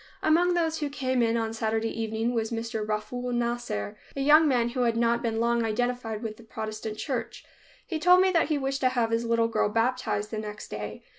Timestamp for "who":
0.79-0.89, 4.69-4.79